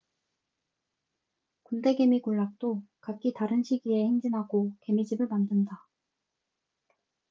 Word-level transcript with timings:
군대개미 1.61 2.23
군락도 2.23 2.81
각기 3.01 3.33
다른 3.35 3.61
시기에 3.61 4.03
행진하고 4.05 4.71
개미집을 4.81 5.27
만든다 5.27 5.85